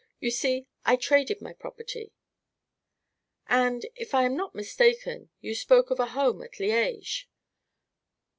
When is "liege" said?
6.59-7.29